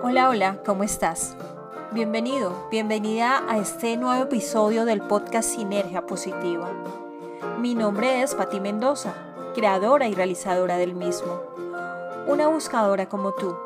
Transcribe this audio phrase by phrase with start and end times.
[0.00, 1.36] Hola, hola, ¿cómo estás?
[1.90, 6.70] Bienvenido, bienvenida a este nuevo episodio del podcast Sinergia Positiva.
[7.58, 9.12] Mi nombre es Patti Mendoza,
[9.56, 11.42] creadora y realizadora del mismo.
[12.28, 13.56] Una buscadora como tú.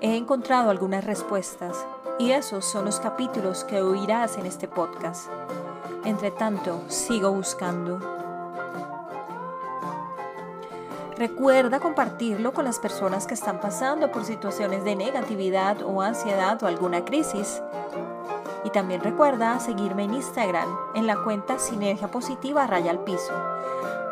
[0.00, 1.84] He encontrado algunas respuestas
[2.20, 5.28] y esos son los capítulos que oirás en este podcast.
[6.04, 8.17] Entre tanto, sigo buscando.
[11.18, 16.68] Recuerda compartirlo con las personas que están pasando por situaciones de negatividad o ansiedad o
[16.68, 17.60] alguna crisis.
[18.64, 23.34] Y también recuerda seguirme en Instagram en la cuenta Sinergia Positiva Raya al Piso.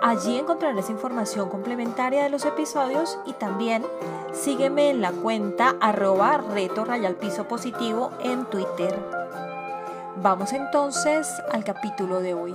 [0.02, 3.86] Allí encontrarás información complementaria de los episodios y también
[4.32, 8.98] sígueme en la cuenta arroba reto raya al piso positivo en Twitter.
[10.16, 12.54] Vamos entonces al capítulo de hoy.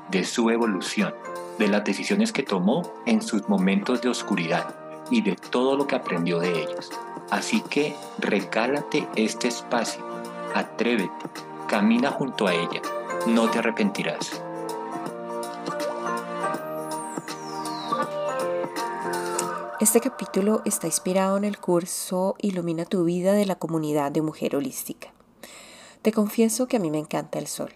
[0.09, 1.13] de su evolución,
[1.57, 4.75] de las decisiones que tomó en sus momentos de oscuridad
[5.09, 6.89] y de todo lo que aprendió de ellos.
[7.29, 10.03] Así que regálate este espacio,
[10.53, 11.11] atrévete,
[11.67, 12.81] camina junto a ella,
[13.27, 14.41] no te arrepentirás.
[19.81, 24.55] Este capítulo está inspirado en el curso Ilumina tu vida de la comunidad de Mujer
[24.55, 25.11] Holística.
[26.03, 27.73] Te confieso que a mí me encanta el sol.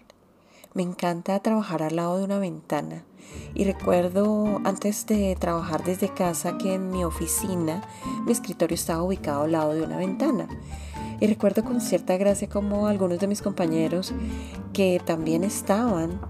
[0.76, 3.02] Me encanta trabajar al lado de una ventana.
[3.54, 7.80] Y recuerdo antes de trabajar desde casa que en mi oficina
[8.26, 10.46] mi escritorio estaba ubicado al lado de una ventana.
[11.18, 14.12] Y recuerdo con cierta gracia como algunos de mis compañeros
[14.74, 16.20] que también estaban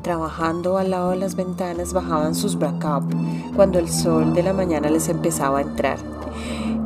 [0.00, 3.14] trabajando al lado de las ventanas bajaban sus up
[3.54, 6.13] cuando el sol de la mañana les empezaba a entrar.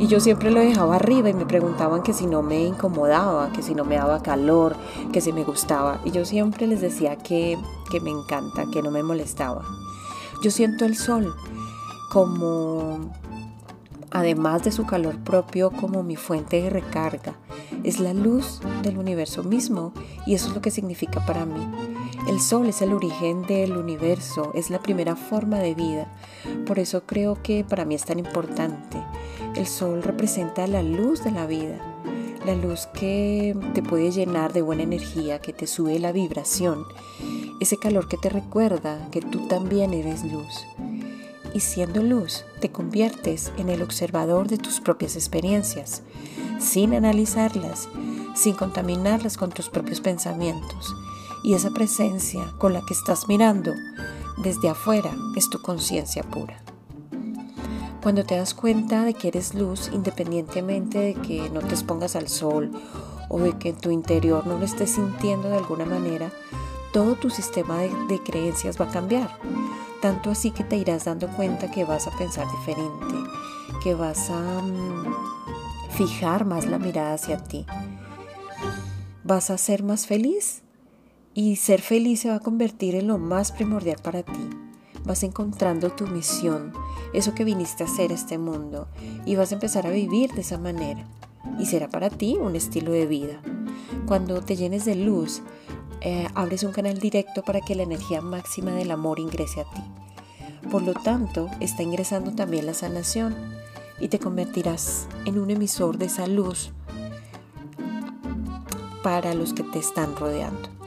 [0.01, 3.63] Y yo siempre lo dejaba arriba y me preguntaban que si no me incomodaba, que
[3.63, 4.77] si no me daba calor,
[5.13, 6.01] que si me gustaba.
[6.05, 7.59] Y yo siempre les decía que,
[7.91, 9.65] que me encanta, que no me molestaba.
[10.41, 11.35] Yo siento el sol
[12.13, 13.11] como,
[14.13, 17.35] además de su calor propio, como mi fuente de recarga.
[17.83, 19.93] Es la luz del universo mismo
[20.27, 21.69] y eso es lo que significa para mí.
[22.29, 26.07] El sol es el origen del universo, es la primera forma de vida.
[26.67, 29.03] Por eso creo que para mí es tan importante.
[29.55, 31.79] El sol representa la luz de la vida,
[32.47, 36.85] la luz que te puede llenar de buena energía, que te sube la vibración,
[37.61, 40.65] ese calor que te recuerda que tú también eres luz.
[41.55, 46.03] Y siendo luz, te conviertes en el observador de tus propias experiencias,
[46.61, 47.89] sin analizarlas,
[48.35, 50.95] sin contaminarlas con tus propios pensamientos
[51.43, 53.73] y esa presencia con la que estás mirando
[54.39, 56.68] desde afuera es tu conciencia pura.
[58.09, 62.29] Cuando te das cuenta de que eres luz, independientemente de que no te expongas al
[62.29, 62.71] sol
[63.29, 66.33] o de que en tu interior no lo estés sintiendo de alguna manera,
[66.91, 69.39] todo tu sistema de, creencias va a cambiar.
[70.01, 73.15] Tanto así que te irás dando cuenta que vas a pensar diferente,
[73.85, 75.15] que vas a mm,
[75.91, 77.67] fijar más la mirada hacia ti.
[79.23, 80.63] Vas a ser más feliz
[81.35, 84.68] y ser feliz se va a convertir en lo más primordial para ti.
[85.09, 86.75] Vas encontrando tu misión,
[87.15, 88.89] eso que viniste a hacer a este mundo,
[89.25, 91.09] y vas a empezar a vivir de esa manera.
[91.59, 93.41] Y será para ti un estilo de vida.
[94.07, 95.41] Cuando te llenes de luz,
[96.03, 99.83] eh, abres un canal directo para que la energía máxima del amor ingrese a ti.
[100.71, 103.35] Por lo tanto, está ingresando también la sanación
[103.99, 106.73] y te convertirás en un emisor de esa luz
[109.03, 110.78] para los que te están rodeando.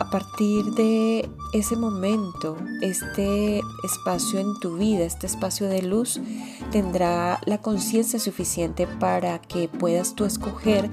[0.00, 6.18] A partir de ese momento, este espacio en tu vida, este espacio de luz,
[6.72, 10.90] tendrá la conciencia suficiente para que puedas tú escoger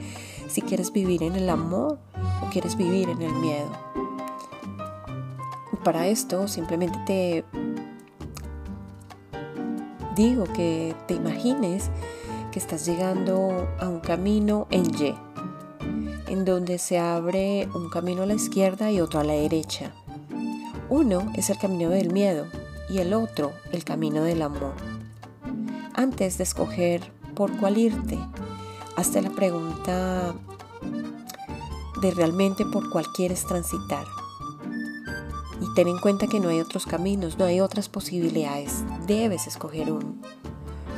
[0.50, 2.00] si quieres vivir en el amor
[2.44, 3.72] o quieres vivir en el miedo.
[5.86, 7.46] Para esto simplemente te
[10.18, 11.90] digo que te imagines
[12.52, 15.27] que estás llegando a un camino en Y
[16.28, 19.92] en donde se abre un camino a la izquierda y otro a la derecha.
[20.90, 22.48] Uno es el camino del miedo
[22.90, 24.74] y el otro el camino del amor.
[25.94, 28.18] Antes de escoger por cuál irte,
[28.96, 30.34] hazte la pregunta
[32.02, 34.06] de realmente por cuál quieres transitar.
[35.60, 38.84] Y ten en cuenta que no hay otros caminos, no hay otras posibilidades.
[39.08, 40.16] Debes escoger uno.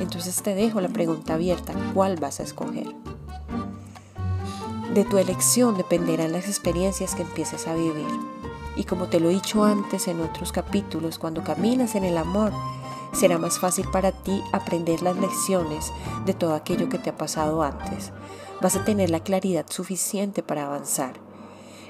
[0.00, 2.86] Entonces te dejo la pregunta abierta, ¿cuál vas a escoger?
[4.94, 8.08] De tu elección dependerán las experiencias que empieces a vivir.
[8.74, 12.52] Y como te lo he dicho antes en otros capítulos, cuando caminas en el amor,
[13.12, 15.92] será más fácil para ti aprender las lecciones
[16.26, 18.12] de todo aquello que te ha pasado antes.
[18.60, 21.14] Vas a tener la claridad suficiente para avanzar.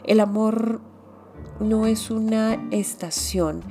[0.05, 0.83] El amor
[1.59, 3.63] no es una estación.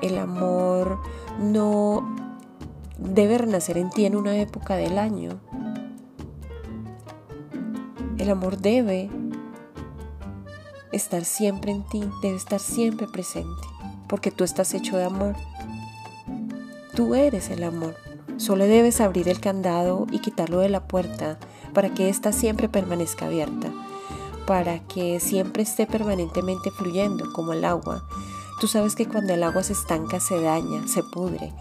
[0.00, 1.00] El amor
[1.40, 2.16] no
[2.98, 5.40] debe renacer en ti en una época del año.
[8.26, 9.08] El amor debe
[10.90, 13.68] estar siempre en ti, debe estar siempre presente,
[14.08, 15.36] porque tú estás hecho de amor.
[16.96, 17.94] Tú eres el amor.
[18.36, 21.38] Solo debes abrir el candado y quitarlo de la puerta
[21.72, 23.70] para que ésta siempre permanezca abierta,
[24.44, 28.08] para que siempre esté permanentemente fluyendo como el agua.
[28.60, 31.52] Tú sabes que cuando el agua se estanca se daña, se pudre.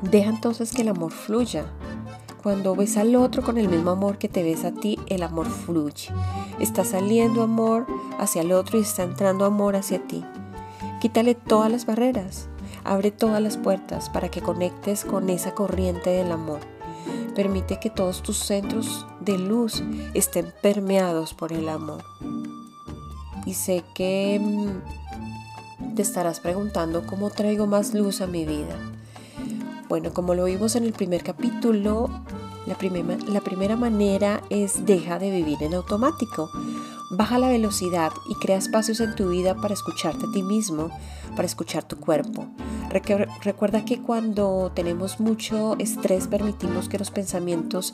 [0.00, 1.70] Deja entonces que el amor fluya.
[2.42, 5.46] Cuando ves al otro con el mismo amor que te ves a ti, el amor
[5.46, 6.08] fluye.
[6.58, 7.86] Está saliendo amor
[8.18, 10.24] hacia el otro y está entrando amor hacia ti.
[11.02, 12.48] Quítale todas las barreras.
[12.82, 16.60] Abre todas las puertas para que conectes con esa corriente del amor.
[17.34, 19.82] Permite que todos tus centros de luz
[20.14, 22.02] estén permeados por el amor.
[23.44, 28.76] Y sé que mm, te estarás preguntando cómo traigo más luz a mi vida.
[29.90, 32.08] Bueno, como lo vimos en el primer capítulo,
[32.64, 32.76] la,
[33.26, 36.48] la primera manera es deja de vivir en automático.
[37.10, 40.90] Baja la velocidad y crea espacios en tu vida para escucharte a ti mismo,
[41.34, 42.46] para escuchar tu cuerpo.
[43.42, 47.92] Recuerda que cuando tenemos mucho estrés permitimos que los pensamientos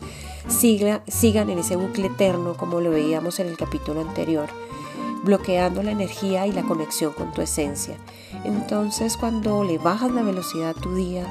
[0.48, 4.50] sigan en ese bucle eterno como lo veíamos en el capítulo anterior,
[5.24, 7.96] bloqueando la energía y la conexión con tu esencia.
[8.44, 11.26] Entonces cuando le bajas la velocidad a tu día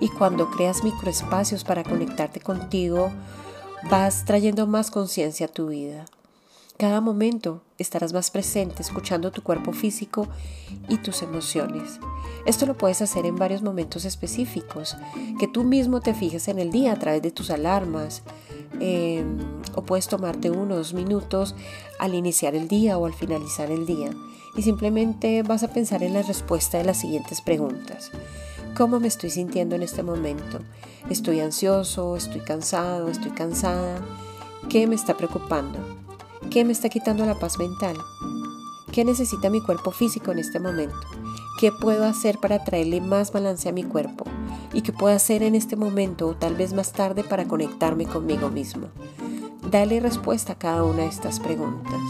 [0.00, 3.10] y cuando creas microespacios para conectarte contigo,
[3.90, 6.04] vas trayendo más conciencia a tu vida.
[6.78, 10.28] Cada momento estarás más presente escuchando tu cuerpo físico
[10.90, 11.98] y tus emociones.
[12.44, 14.94] Esto lo puedes hacer en varios momentos específicos,
[15.38, 18.22] que tú mismo te fijes en el día a través de tus alarmas,
[18.78, 19.38] em,
[19.74, 21.54] o puedes tomarte unos minutos
[21.98, 24.10] al iniciar el día o al finalizar el día
[24.56, 28.10] y simplemente vas a pensar en la respuesta de las siguientes preguntas.
[28.76, 30.58] ¿Cómo me estoy sintiendo en este momento?
[31.08, 32.14] ¿Estoy ansioso?
[32.14, 33.08] ¿Estoy cansado?
[33.08, 34.02] ¿Estoy cansada?
[34.68, 35.78] ¿Qué me está preocupando?
[36.50, 37.96] ¿Qué me está quitando la paz mental?
[38.92, 41.00] ¿Qué necesita mi cuerpo físico en este momento?
[41.58, 44.26] ¿Qué puedo hacer para traerle más balance a mi cuerpo?
[44.74, 48.50] ¿Y qué puedo hacer en este momento o tal vez más tarde para conectarme conmigo
[48.50, 48.88] mismo?
[49.70, 52.00] Dale respuesta a cada una de estas preguntas.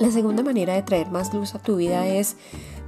[0.00, 2.34] La segunda manera de traer más luz a tu vida es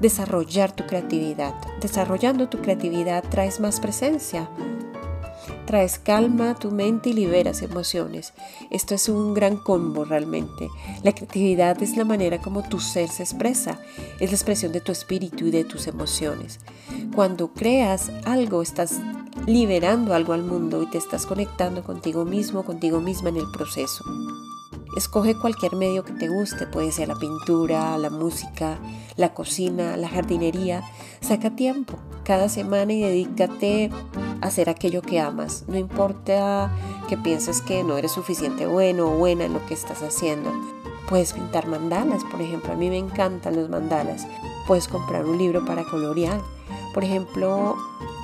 [0.01, 1.55] desarrollar tu creatividad.
[1.81, 4.49] Desarrollando tu creatividad traes más presencia,
[5.67, 8.33] traes calma a tu mente y liberas emociones.
[8.71, 10.69] Esto es un gran combo realmente.
[11.03, 13.81] La creatividad es la manera como tu ser se expresa,
[14.21, 16.61] es la expresión de tu espíritu y de tus emociones.
[17.15, 19.01] Cuando creas algo, estás
[19.47, 24.05] liberando algo al mundo y te estás conectando contigo mismo, contigo misma en el proceso.
[24.97, 28.79] Escoge cualquier medio que te guste, puede ser la pintura, la música,
[29.17, 30.83] la cocina, la jardinería.
[31.21, 33.91] Saca tiempo cada semana y dedícate
[34.41, 35.65] a hacer aquello que amas.
[35.67, 36.71] No importa
[37.09, 40.53] que pienses que no eres suficiente bueno o buena en lo que estás haciendo.
[41.09, 42.73] Puedes pintar mandalas, por ejemplo.
[42.73, 44.27] A mí me encantan los mandalas.
[44.67, 46.41] Puedes comprar un libro para colorear.
[46.93, 47.77] Por ejemplo,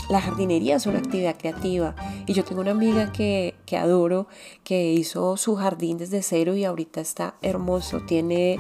[0.09, 1.95] la jardinería es una actividad creativa
[2.27, 4.27] y yo tengo una amiga que, adoro
[4.65, 8.01] que hizo su jardín desde cero y ahorita está hermoso.
[8.07, 8.59] Tiene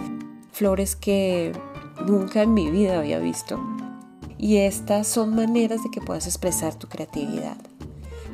[0.53, 1.53] flores que
[2.07, 3.59] nunca en mi vida había visto.
[4.37, 7.57] Y estas son maneras de que puedas expresar tu creatividad.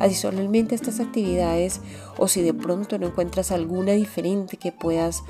[0.00, 1.80] Adicionalmente estas actividades,
[2.18, 5.22] o si de pronto no encuentras alguna diferente que puedas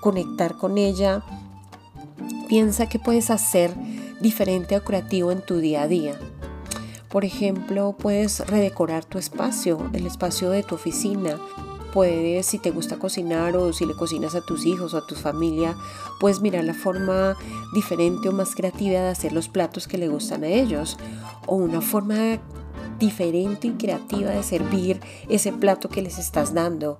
[0.00, 1.24] conectar con ella,
[2.48, 3.74] piensa que puedes hacer
[4.20, 6.18] diferente o creativo en tu día a día.
[7.14, 11.38] Por ejemplo, puedes redecorar tu espacio, el espacio de tu oficina.
[11.92, 15.14] Puedes, si te gusta cocinar o si le cocinas a tus hijos o a tu
[15.14, 15.76] familia,
[16.18, 17.36] puedes mirar la forma
[17.72, 20.98] diferente o más creativa de hacer los platos que le gustan a ellos.
[21.46, 22.40] O una forma
[22.98, 26.98] diferente y creativa de servir ese plato que les estás dando.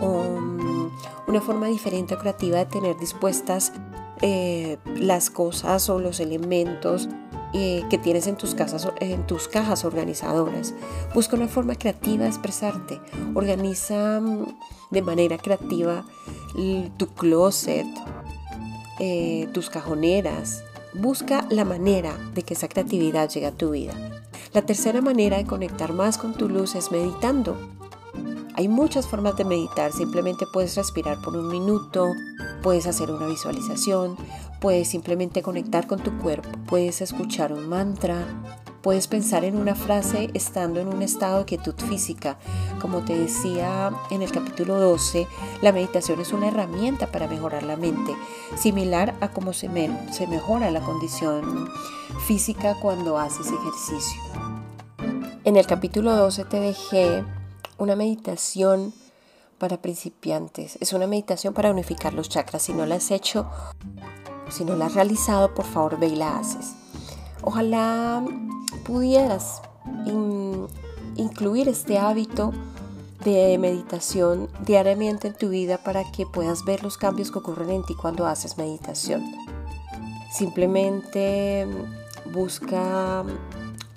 [0.00, 0.90] O mm,
[1.28, 3.74] una forma diferente o creativa de tener dispuestas
[4.22, 7.10] eh, las cosas o los elementos
[7.52, 10.74] que tienes en tus, casas, en tus cajas organizadoras.
[11.14, 13.00] Busca una forma creativa de expresarte.
[13.34, 14.46] Organiza mm,
[14.90, 16.04] de manera creativa
[16.96, 17.86] tu closet
[19.02, 20.62] eh, tus cajoneras.
[20.92, 23.94] Busca la manera de que esa creatividad llegue a tu vida.
[24.52, 27.56] La tercera manera de conectar más con tu luz es meditando.
[28.56, 32.12] Hay muchas formas de meditar, simplemente puedes respirar por un minuto,
[32.62, 34.16] puedes hacer una visualización,
[34.60, 38.24] puedes simplemente conectar con tu cuerpo, puedes escuchar un mantra,
[38.82, 42.38] puedes pensar en una frase estando en un estado de quietud física.
[42.80, 45.26] Como te decía en el capítulo 12,
[45.62, 48.14] la meditación es una herramienta para mejorar la mente,
[48.56, 49.68] similar a cómo se,
[50.12, 51.68] se mejora la condición
[52.26, 54.20] física cuando haces ejercicio.
[55.44, 57.24] En el capítulo 12 te dejé
[57.78, 58.92] una meditación
[59.60, 60.78] para principiantes.
[60.80, 62.62] Es una meditación para unificar los chakras.
[62.62, 63.48] Si no la has hecho,
[64.48, 66.72] si no la has realizado, por favor ve y la haces.
[67.42, 68.24] Ojalá
[68.84, 69.62] pudieras
[71.14, 72.52] incluir este hábito
[73.22, 77.84] de meditación diariamente en tu vida para que puedas ver los cambios que ocurren en
[77.84, 79.22] ti cuando haces meditación.
[80.32, 81.66] Simplemente
[82.32, 83.24] busca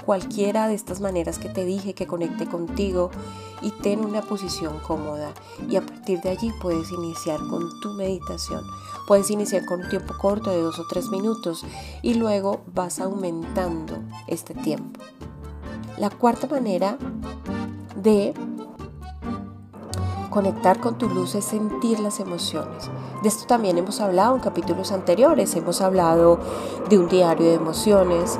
[0.05, 3.11] cualquiera de estas maneras que te dije que conecte contigo
[3.63, 5.33] y ten una posición cómoda
[5.69, 8.61] y a partir de allí puedes iniciar con tu meditación.
[9.07, 11.65] Puedes iniciar con un tiempo corto de dos o tres minutos
[12.01, 13.95] y luego vas aumentando
[14.27, 14.99] este tiempo.
[15.97, 16.97] La cuarta manera
[17.95, 18.33] de
[20.29, 22.89] conectar con tu luz es sentir las emociones.
[23.21, 25.55] De esto también hemos hablado en capítulos anteriores.
[25.55, 26.39] Hemos hablado
[26.89, 28.39] de un diario de emociones,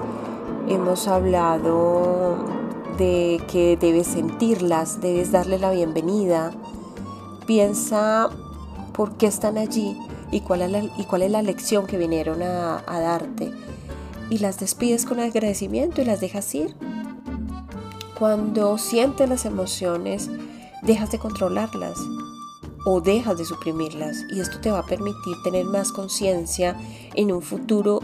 [0.68, 2.53] hemos hablado
[2.98, 6.52] de que debes sentirlas, debes darle la bienvenida.
[7.46, 8.30] Piensa
[8.94, 9.98] por qué están allí
[10.32, 13.52] y cuál es la, y cuál es la lección que vinieron a, darte.
[14.30, 16.76] Y las despides con agradecimiento y las dejas ir.
[18.18, 20.30] Cuando sientes las emociones,
[20.82, 22.00] dejas de controlarlas
[22.86, 26.76] o dejas de suprimirlas y esto te va a permitir tener más conciencia
[27.16, 28.02] en un futuro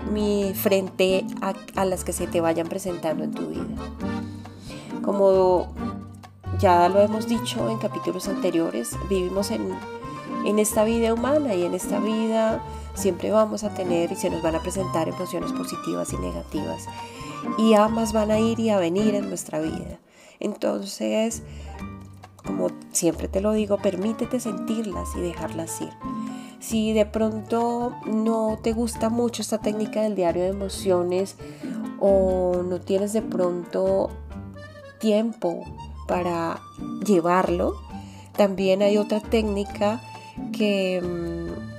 [0.56, 3.66] frente a, las que se te vayan presentando en tu vida.
[5.04, 5.68] Como
[6.60, 9.70] ya lo hemos dicho en capítulos anteriores, vivimos en,
[10.46, 12.62] en esta vida humana y en esta vida
[12.94, 16.86] siempre vamos a tener y se nos van a presentar emociones positivas y negativas
[17.58, 20.00] y ambas van a ir y a venir en nuestra vida.
[20.40, 21.44] Entonces,
[22.46, 25.90] como siempre te lo digo, permítete sentirlas y dejarlas ir.
[26.60, 31.38] Si de pronto no te gusta mucho esta técnica del diario de emociones
[32.00, 34.10] o no tienes de pronto
[35.00, 35.64] tiempo
[36.08, 36.62] para
[37.06, 37.76] llevarlo,
[38.36, 40.02] también hay otra técnica
[40.52, 41.70] que mm,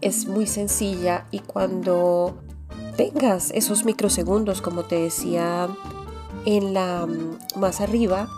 [0.00, 2.36] es muy sencilla y cuando
[2.96, 5.68] tengas esos microsegundos, como te decía
[6.44, 8.28] en la mm, más arriba,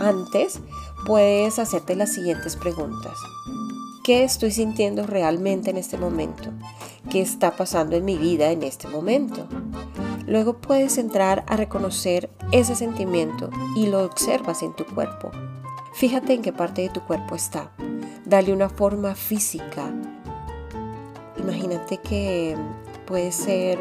[0.00, 0.60] antes,
[1.06, 3.14] puedes hacerte las siguientes preguntas.
[4.04, 6.50] ¿Qué estoy sintiendo realmente en este momento?
[7.10, 9.48] ¿Qué está pasando en mi vida en este momento?
[10.26, 15.30] Luego puedes entrar a reconocer ese sentimiento y lo observas en tu cuerpo.
[15.94, 17.70] Fíjate en qué parte de tu cuerpo está.
[18.24, 19.90] Dale una forma física.
[21.38, 22.56] Imagínate que
[23.06, 23.80] puede ser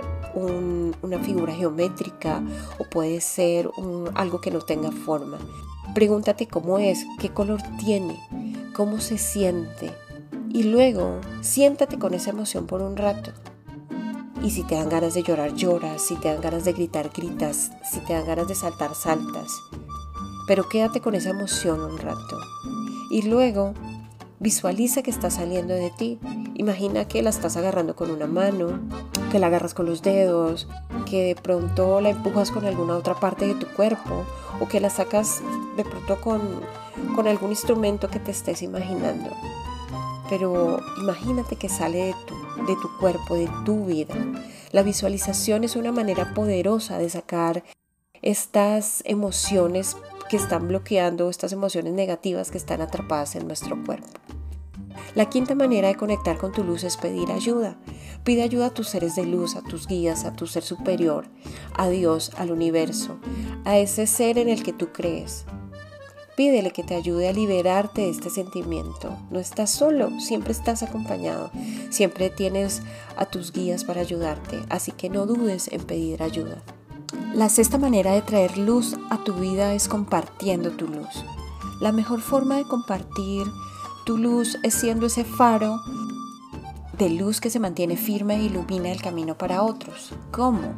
[1.01, 2.43] una figura geométrica
[2.77, 3.69] o puede ser
[4.13, 5.37] algo que no tenga forma.
[5.93, 8.19] Pregúntate cómo es, qué color tiene,
[8.75, 9.91] cómo se siente.
[10.49, 13.31] Y luego siéntate con esa emoción por un rato.
[14.45, 16.03] Y si te dan ganas de llorar, lloras.
[16.03, 17.71] Si te dan ganas de gritar, gritas.
[17.91, 19.59] Si te dan ganas de saltar, saltas.
[20.45, 22.37] Pero quédate con esa emoción un rato.
[23.09, 23.73] Y luego
[24.39, 26.19] visualiza que está saliendo de ti.
[26.53, 28.79] Imagina que la estás agarrando con una mano,
[29.31, 30.67] que la agarras con los dedos,
[31.09, 34.25] que de pronto la empujas con alguna otra parte de tu cuerpo
[34.59, 35.41] o que la sacas
[35.75, 36.39] de pronto con,
[37.15, 39.31] con algún instrumento que te estés imaginando.
[40.29, 44.15] Pero imagínate que sale de tu, de tu cuerpo, de tu vida.
[44.71, 47.63] La visualización es una manera poderosa de sacar
[48.21, 49.95] estas emociones
[50.29, 54.07] que están bloqueando, estas emociones negativas que están atrapadas en nuestro cuerpo.
[55.13, 57.77] La quinta manera de conectar con tu luz es pedir ayuda.
[58.23, 61.27] Pide ayuda a tus seres de luz, a tus guías, a tu ser superior,
[61.73, 63.19] a Dios, al universo,
[63.63, 65.45] a ese ser en el que tú crees.
[66.35, 69.17] Pídele que te ayude a liberarte de este sentimiento.
[69.31, 71.49] No estás solo, siempre estás acompañado.
[71.89, 72.81] Siempre tienes
[73.15, 76.61] a tus guías para ayudarte, así que no dudes en pedir ayuda.
[77.33, 81.25] La sexta manera de traer luz a tu vida es compartiendo tu luz.
[81.79, 83.45] La mejor forma de compartir
[84.05, 85.81] tu luz es siendo ese faro
[86.97, 90.11] de luz que se mantiene firme e ilumina el camino para otros.
[90.31, 90.75] ¿Cómo?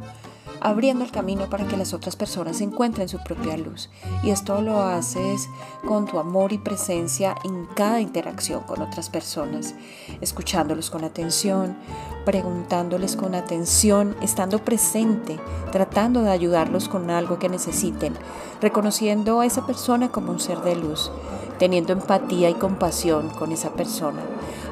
[0.60, 3.90] Abriendo el camino para que las otras personas encuentren su propia luz.
[4.22, 5.48] Y esto lo haces
[5.86, 9.74] con tu amor y presencia en cada interacción con otras personas,
[10.20, 11.76] escuchándolos con atención,
[12.24, 15.38] preguntándoles con atención, estando presente,
[15.72, 18.14] tratando de ayudarlos con algo que necesiten,
[18.60, 21.10] reconociendo a esa persona como un ser de luz,
[21.58, 24.20] teniendo empatía y compasión con esa persona,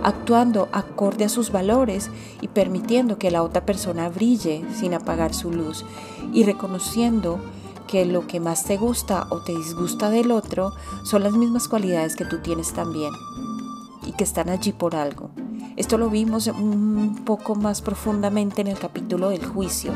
[0.02, 2.10] actuando acorde a sus valores
[2.40, 5.84] y permitiendo que la otra persona brille sin apagar su luz
[6.32, 7.38] y reconociendo
[7.86, 10.72] que lo que más te gusta o te disgusta del otro
[11.04, 13.12] son las mismas cualidades que tú tienes también
[14.04, 15.30] y que están allí por algo.
[15.76, 19.92] Esto lo vimos un poco más profundamente en el capítulo del juicio.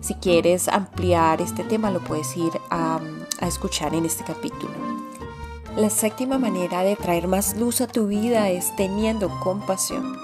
[0.00, 3.00] Si quieres ampliar este tema lo puedes ir a,
[3.42, 4.89] escuchar en este capítulo.
[5.80, 10.14] La séptima manera de traer más luz a tu vida es teniendo compasión.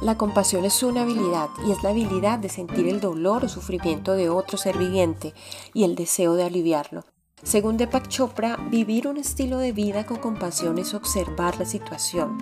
[0.00, 4.12] La compasión es una habilidad y es la habilidad de sentir el dolor o sufrimiento
[4.12, 5.34] de otro ser viviente
[5.74, 7.02] y el deseo de aliviarlo.
[7.42, 12.38] Según Deepak Chopra, vivir un estilo de vida con compasión es observar la situación,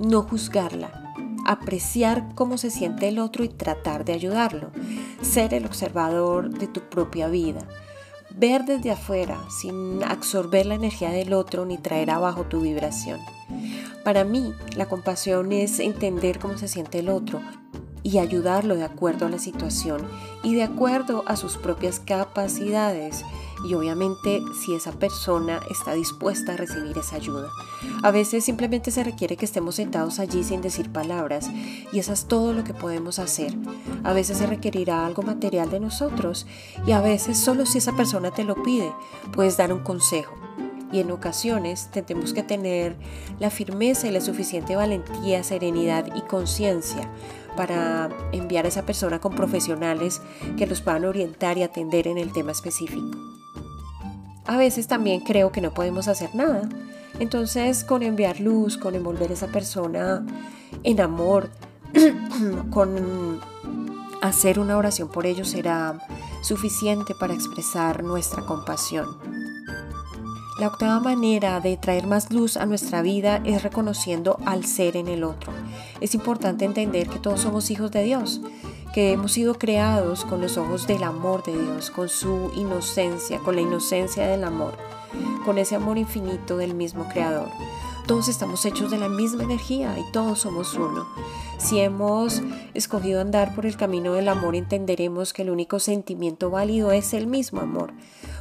[0.00, 1.14] no juzgarla,
[1.46, 4.72] apreciar cómo se siente el otro y tratar de ayudarlo,
[5.20, 7.64] ser el observador de tu propia vida,
[8.42, 13.20] ver desde afuera sin absorber la energía del otro ni traer abajo tu vibración.
[14.02, 17.40] Para mí, la compasión es entender cómo se siente el otro
[18.02, 20.02] y ayudarlo de acuerdo a la situación
[20.42, 23.24] y de acuerdo a sus propias capacidades
[23.64, 27.48] y obviamente si esa persona está dispuesta a recibir esa ayuda.
[28.02, 31.48] A veces simplemente se requiere que estemos sentados allí sin decir palabras
[31.92, 33.54] y eso es todo lo que podemos hacer.
[34.02, 36.46] A veces se requerirá algo material de nosotros
[36.86, 38.92] y a veces solo si esa persona te lo pide
[39.32, 40.34] puedes dar un consejo
[40.92, 42.96] y en ocasiones tendremos que tener
[43.40, 47.08] la firmeza y la suficiente valentía, serenidad y conciencia
[47.56, 50.20] para enviar a esa persona con profesionales
[50.56, 53.16] que los puedan orientar y atender en el tema específico.
[54.46, 56.68] A veces también creo que no podemos hacer nada.
[57.18, 60.26] Entonces, con enviar luz, con envolver a esa persona
[60.82, 61.50] en amor,
[62.70, 63.40] con
[64.20, 65.98] hacer una oración por ellos será
[66.42, 69.06] suficiente para expresar nuestra compasión.
[70.58, 75.08] La octava manera de traer más luz a nuestra vida es reconociendo al ser en
[75.08, 75.52] el otro.
[76.02, 78.40] Es importante entender que todos somos hijos de Dios,
[78.92, 83.54] que hemos sido creados con los ojos del amor de Dios, con su inocencia, con
[83.54, 84.74] la inocencia del amor,
[85.44, 87.48] con ese amor infinito del mismo Creador.
[88.08, 91.06] Todos estamos hechos de la misma energía y todos somos uno.
[91.58, 92.42] Si hemos
[92.74, 97.28] escogido andar por el camino del amor, entenderemos que el único sentimiento válido es el
[97.28, 97.92] mismo amor.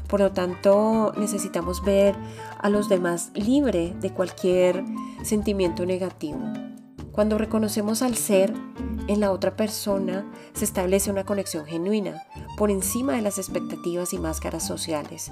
[0.07, 2.15] Por lo tanto, necesitamos ver
[2.59, 4.83] a los demás libre de cualquier
[5.21, 6.39] sentimiento negativo.
[7.11, 8.53] Cuando reconocemos al ser
[9.07, 12.23] en la otra persona, se establece una conexión genuina,
[12.57, 15.31] por encima de las expectativas y máscaras sociales.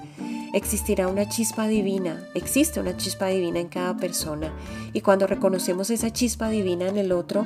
[0.54, 4.52] Existirá una chispa divina, existe una chispa divina en cada persona,
[4.92, 7.46] y cuando reconocemos esa chispa divina en el otro,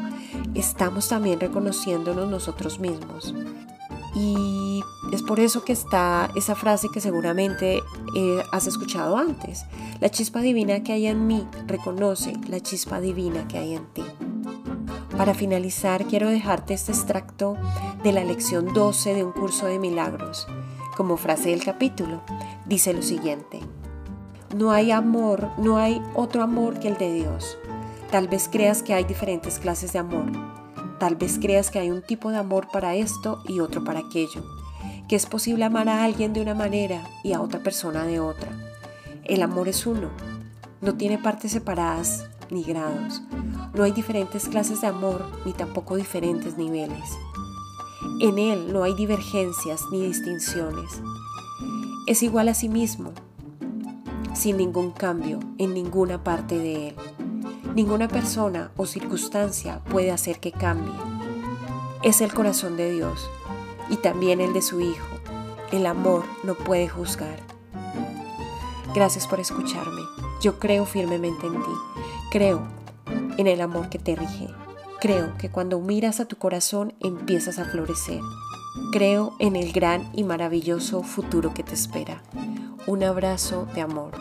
[0.55, 3.35] estamos también reconociéndonos nosotros mismos.
[5.11, 7.81] Es por eso que está esa frase que seguramente
[8.15, 9.65] eh, has escuchado antes.
[9.99, 14.03] La chispa divina que hay en mí reconoce la chispa divina que hay en ti.
[15.17, 17.55] Para finalizar, quiero dejarte este extracto
[18.03, 20.47] de la lección 12 de un curso de milagros.
[20.97, 22.21] Como frase del capítulo,
[22.65, 23.59] dice lo siguiente.
[24.55, 27.57] No hay amor, no hay otro amor que el de Dios.
[28.11, 30.25] Tal vez creas que hay diferentes clases de amor.
[30.99, 34.43] Tal vez creas que hay un tipo de amor para esto y otro para aquello.
[35.13, 38.49] Que es posible amar a alguien de una manera y a otra persona de otra.
[39.23, 40.09] El amor es uno.
[40.81, 43.21] No tiene partes separadas ni grados.
[43.75, 47.11] No hay diferentes clases de amor ni tampoco diferentes niveles.
[48.21, 50.99] En él no hay divergencias ni distinciones.
[52.07, 53.11] Es igual a sí mismo,
[54.33, 56.95] sin ningún cambio en ninguna parte de él.
[57.75, 60.95] Ninguna persona o circunstancia puede hacer que cambie.
[62.01, 63.29] Es el corazón de Dios
[63.89, 65.07] y también el de su Hijo.
[65.71, 67.39] El amor no puede juzgar.
[68.93, 70.01] Gracias por escucharme.
[70.41, 71.71] Yo creo firmemente en ti.
[72.31, 72.61] Creo
[73.37, 74.47] en el amor que te rige.
[74.99, 78.21] Creo que cuando miras a tu corazón empiezas a florecer.
[78.91, 82.21] Creo en el gran y maravilloso futuro que te espera.
[82.85, 84.11] Un abrazo de amor.